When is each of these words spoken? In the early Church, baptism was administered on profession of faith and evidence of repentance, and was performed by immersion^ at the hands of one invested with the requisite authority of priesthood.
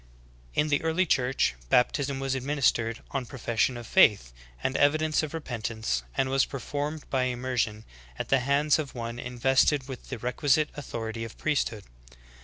In 0.55 0.69
the 0.69 0.81
early 0.81 1.05
Church, 1.05 1.53
baptism 1.69 2.19
was 2.19 2.33
administered 2.33 3.03
on 3.11 3.27
profession 3.27 3.77
of 3.77 3.85
faith 3.85 4.33
and 4.63 4.75
evidence 4.75 5.21
of 5.21 5.31
repentance, 5.31 6.01
and 6.17 6.27
was 6.27 6.43
performed 6.43 7.07
by 7.11 7.25
immersion^ 7.27 7.83
at 8.17 8.29
the 8.29 8.39
hands 8.39 8.79
of 8.79 8.95
one 8.95 9.19
invested 9.19 9.87
with 9.87 10.09
the 10.09 10.17
requisite 10.17 10.69
authority 10.73 11.23
of 11.23 11.37
priesthood. 11.37 11.83